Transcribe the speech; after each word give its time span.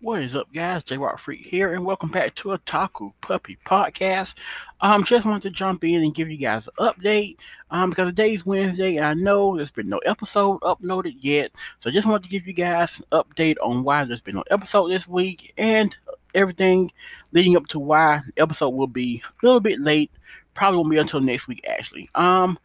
What 0.00 0.22
is 0.22 0.36
up, 0.36 0.52
guys? 0.52 0.84
J 0.84 0.98
Rock 0.98 1.18
Freak 1.18 1.46
here, 1.46 1.72
and 1.72 1.84
welcome 1.84 2.10
back 2.10 2.34
to 2.36 2.50
Otaku 2.50 3.12
Puppy 3.20 3.56
Podcast. 3.64 4.34
Um, 4.80 5.04
just 5.04 5.24
wanted 5.24 5.42
to 5.42 5.50
jump 5.50 5.84
in 5.84 6.02
and 6.02 6.14
give 6.14 6.30
you 6.30 6.36
guys 6.36 6.68
an 6.78 6.86
update. 6.86 7.36
Um, 7.70 7.90
because 7.90 8.08
today's 8.08 8.44
Wednesday, 8.44 8.96
and 8.96 9.06
I 9.06 9.14
know 9.14 9.56
there's 9.56 9.72
been 9.72 9.88
no 9.88 9.98
episode 9.98 10.60
uploaded 10.60 11.14
yet, 11.20 11.52
so 11.80 11.90
just 11.90 12.06
wanted 12.06 12.24
to 12.24 12.28
give 12.28 12.46
you 12.46 12.52
guys 12.52 13.00
an 13.00 13.22
update 13.22 13.56
on 13.62 13.84
why 13.84 14.04
there's 14.04 14.20
been 14.20 14.36
no 14.36 14.44
episode 14.50 14.88
this 14.88 15.08
week 15.08 15.54
and 15.56 15.96
everything 16.34 16.90
leading 17.32 17.56
up 17.56 17.66
to 17.68 17.78
why 17.78 18.20
the 18.26 18.42
episode 18.42 18.70
will 18.70 18.86
be 18.86 19.22
a 19.24 19.46
little 19.46 19.60
bit 19.60 19.80
late. 19.80 20.10
Probably 20.54 20.76
won't 20.76 20.90
be 20.90 20.98
until 20.98 21.20
next 21.20 21.48
week, 21.48 21.64
actually. 21.66 22.10
Um, 22.14 22.58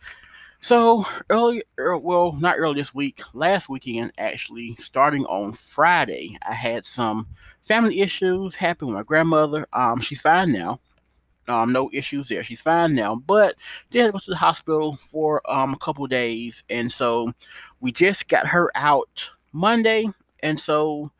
so 0.62 1.05
early, 1.30 1.64
well, 1.78 2.34
not 2.34 2.57
early 2.57 2.75
this 2.82 2.93
week, 2.93 3.21
last 3.34 3.68
weekend 3.68 4.11
actually, 4.18 4.75
starting 4.80 5.25
on 5.25 5.54
Friday, 5.54 6.38
I 6.48 6.54
had 6.54 6.86
some 6.86 7.28
family 7.61 8.01
issues 8.01 8.56
happen 8.56 8.87
with 8.87 8.96
my 8.96 9.04
grandmother. 9.04 9.68
Um, 9.74 10.00
she's 10.00 10.21
fine 10.21 10.51
now. 10.51 10.79
Um, 11.47 11.74
no 11.74 11.89
issues 11.92 12.29
there. 12.29 12.43
She's 12.43 12.61
fine 12.61 12.93
now, 12.93 13.15
but 13.15 13.56
did 13.89 14.11
go 14.14 14.20
to 14.20 14.29
the 14.29 14.36
hospital 14.36 14.97
for 15.10 15.42
um 15.51 15.74
a 15.74 15.78
couple 15.79 16.06
days, 16.07 16.64
and 16.70 16.92
so 16.92 17.32
we 17.79 17.92
just 17.92 18.29
got 18.29 18.46
her 18.48 18.71
out 18.75 19.32
Monday, 19.51 20.07
and 20.43 20.59
so 20.59 21.12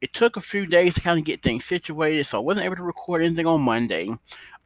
it 0.00 0.12
took 0.14 0.36
a 0.36 0.40
few 0.40 0.66
days 0.66 0.94
to 0.94 1.00
kind 1.00 1.18
of 1.18 1.24
get 1.24 1.42
things 1.42 1.64
situated. 1.64 2.24
So 2.24 2.38
I 2.38 2.42
wasn't 2.42 2.66
able 2.66 2.76
to 2.76 2.82
record 2.82 3.22
anything 3.22 3.46
on 3.46 3.60
Monday. 3.60 4.10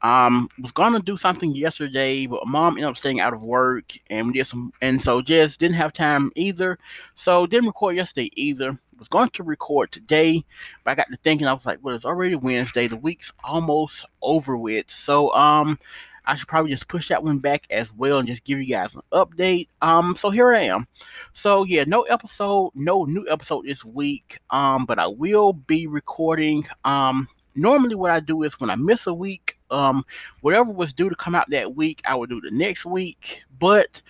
Um, 0.03 0.49
was 0.59 0.73
gonna 0.73 1.01
do 1.01 1.17
something 1.17 1.55
yesterday, 1.55 2.27
but 2.27 2.47
mom 2.47 2.75
ended 2.75 2.85
up 2.85 2.97
staying 2.99 3.21
out 3.21 3.33
of 3.33 3.43
work, 3.43 3.93
and 4.11 4.27
we 4.27 4.35
did 4.35 4.47
some, 4.47 4.71
and 4.83 5.01
so 5.01 5.23
just 5.23 5.59
didn't 5.59 5.77
have 5.77 5.95
time 5.95 6.31
either. 6.37 6.79
So 7.15 7.47
didn't 7.47 7.69
record 7.69 7.97
yesterday 7.97 8.31
either. 8.35 8.79
Was 8.99 9.09
going 9.09 9.31
to 9.31 9.43
record 9.43 9.91
today, 9.91 10.45
but 10.85 10.93
I 10.93 10.95
got 10.95 11.09
to 11.11 11.17
thinking, 11.17 11.49
I 11.49 11.53
was 11.53 11.67
like, 11.67 11.79
well, 11.83 11.97
it's 11.97 12.05
already 12.05 12.37
Wednesday. 12.37 12.87
The 12.87 12.97
week's 12.97 13.33
almost 13.43 14.05
over 14.23 14.57
with, 14.57 14.91
so 14.91 15.33
um, 15.35 15.79
I 16.27 16.35
should 16.35 16.49
probably 16.49 16.71
just 16.71 16.89
push 16.89 17.09
that 17.09 17.23
one 17.23 17.39
back 17.39 17.67
as 17.71 17.93
well 17.93 18.19
and 18.19 18.29
just 18.29 18.45
give 18.45 18.59
you 18.59 18.67
guys 18.67 18.95
an 18.95 19.03
update. 19.13 19.69
Um, 19.83 20.17
so 20.17 20.31
here 20.31 20.55
I 20.55 20.63
am. 20.63 20.87
So 21.33 21.65
yeah, 21.65 21.85
no 21.87 22.03
episode, 22.03 22.71
no 22.75 23.05
new 23.05 23.27
episode 23.29 23.67
this 23.67 23.85
week. 23.85 24.39
Um, 24.51 24.87
but 24.87 24.99
I 24.99 25.07
will 25.07 25.53
be 25.53 25.87
recording. 25.87 26.67
Um, 26.85 27.29
normally 27.55 27.95
what 27.95 28.11
I 28.11 28.21
do 28.21 28.43
is 28.43 28.59
when 28.61 28.71
I 28.71 28.77
miss 28.77 29.07
a 29.07 29.15
week, 29.15 29.59
um, 29.71 30.05
whatever 30.41 30.71
was 30.71 30.93
due 30.93 31.09
to 31.09 31.17
come 31.17 31.35
out 31.35 31.51
that 31.51 31.75
week, 31.75 32.01
I 32.05 32.15
will 32.15 32.27
do 32.27 32.41
the 32.41 32.51
next 32.51 32.85
week. 32.85 33.43
But 33.59 34.01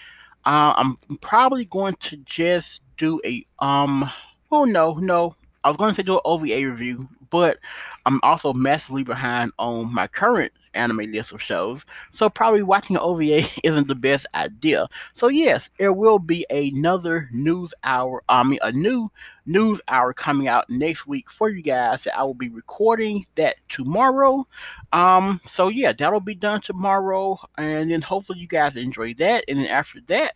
uh, 0.45 0.75
I'm 0.77 0.99
probably 1.21 1.65
going 1.65 1.97
to 2.01 2.17
just 2.19 2.83
do 2.97 3.21
a 3.25 3.45
um. 3.59 4.11
Oh 4.53 4.65
no, 4.65 4.95
no. 4.95 5.35
I 5.65 5.69
was 5.69 5.79
going 5.79 5.91
to 5.91 5.95
say 5.97 6.03
do 6.03 6.15
an 6.15 6.21
OVA 6.27 6.69
review, 6.69 7.09
but 7.35 7.59
I'm 8.07 8.21
also 8.23 8.53
massively 8.53 9.03
behind 9.03 9.51
on 9.59 9.93
my 9.93 10.07
current 10.07 10.53
anime 10.73 11.11
list 11.11 11.33
of 11.33 11.43
shows, 11.43 11.85
so 12.13 12.31
probably 12.31 12.63
watching 12.63 12.97
OVA 12.97 13.43
isn't 13.65 13.89
the 13.89 13.97
best 13.97 14.29
idea. 14.37 14.87
So 15.15 15.27
yes, 15.27 15.69
there 15.77 15.93
will 15.93 16.21
be 16.21 16.47
another 16.49 17.29
news 17.33 17.75
hour. 17.83 18.23
I 18.29 18.45
mean, 18.45 18.61
a 18.63 18.71
new 18.71 19.11
news 19.47 19.81
hour 19.89 20.13
coming 20.13 20.47
out 20.47 20.71
next 20.71 21.09
week 21.09 21.29
for 21.29 21.49
you 21.49 21.61
guys. 21.61 22.07
I 22.17 22.23
will 22.23 22.35
be 22.35 22.51
recording 22.51 23.27
that 23.35 23.57
tomorrow. 23.69 24.47
Um, 24.93 25.41
so 25.45 25.67
yeah, 25.67 25.93
that'll 25.93 26.21
be 26.21 26.37
done 26.37 26.61
tomorrow, 26.61 27.41
and 27.59 27.91
then 27.91 28.01
hopefully 28.01 28.39
you 28.39 28.47
guys 28.47 28.77
enjoy 28.77 29.15
that. 29.15 29.45
And 29.49 29.59
then 29.59 29.67
after 29.67 29.99
that, 30.07 30.35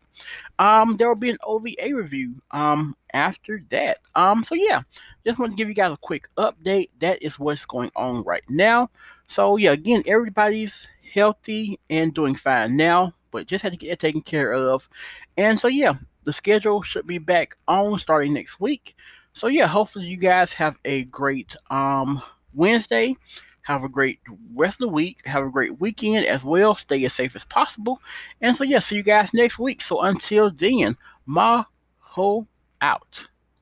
um, 0.59 0.97
there 0.97 1.07
will 1.07 1.15
be 1.15 1.31
an 1.31 1.39
OVA 1.45 1.95
review. 1.95 2.35
Um, 2.51 2.97
after 3.15 3.63
that. 3.71 3.99
Um, 4.15 4.45
so 4.45 4.55
yeah, 4.55 4.83
just 5.25 5.39
want 5.39 5.53
to 5.53 5.57
give 5.57 5.69
you 5.69 5.75
guys 5.75 5.93
a 5.93 5.97
quick 5.97 6.29
update. 6.37 6.88
That 7.01 7.23
is 7.23 7.39
what's 7.39 7.65
going 7.67 7.91
on 7.97 8.23
right 8.25 8.45
now. 8.49 8.91
So 9.27 9.57
yeah, 9.57 9.73
again, 9.73 10.03
everybody's 10.07 10.89
healthy 11.13 11.79
and 11.91 12.15
doing 12.15 12.35
fine 12.35 12.77
now, 12.77 13.15
but 13.31 13.47
just 13.47 13.63
had 13.63 13.73
to 13.73 13.79
get 13.79 13.93
it 13.93 13.99
taken 13.99 14.23
care 14.23 14.53
of. 14.53 14.89
And 15.37 15.59
so 15.59 15.69
yeah, 15.69 15.95
the 16.25 16.33
schedule 16.33 16.83
should 16.83 17.07
be 17.07 17.19
back 17.19 17.57
on 17.69 17.99
starting 17.99 18.35
next 18.35 18.61
week. 18.61 18.97
So 19.33 19.47
yeah, 19.47 19.67
hopefully 19.67 20.07
you 20.07 20.17
guys 20.17 20.53
have 20.55 20.77
a 20.85 21.05
great 21.05 21.55
um 21.71 22.23
Wednesday. 22.55 23.17
Have 23.63 23.85
a 23.85 23.89
great 23.89 24.19
rest 24.55 24.77
of 24.77 24.89
the 24.89 24.95
week. 24.95 25.21
Have 25.27 25.45
a 25.45 25.51
great 25.51 25.79
weekend 25.79 26.25
as 26.25 26.43
well. 26.43 26.75
Stay 26.75 27.05
as 27.05 27.13
safe 27.13 27.37
as 27.37 27.45
possible. 27.45 28.01
And 28.41 28.57
so 28.57 28.65
yeah, 28.65 28.79
see 28.79 28.97
you 28.97 29.03
guys 29.03 29.35
next 29.35 29.59
week. 29.59 29.83
So 29.83 30.01
until 30.01 30.51
then, 30.51 30.97
Maho 31.29 32.47
out. 32.81 33.29